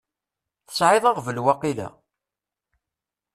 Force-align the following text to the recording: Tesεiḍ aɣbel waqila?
Tesεiḍ 0.67 1.03
aɣbel 1.05 1.37
waqila? 1.43 1.87